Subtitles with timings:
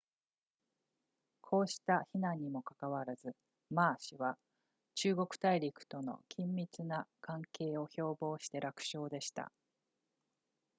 [1.41, 3.35] こうした非難にもかかわらず
[3.69, 4.35] 馬氏は
[4.95, 9.51] 中国大陸との緊密な関係を標榜して楽勝でした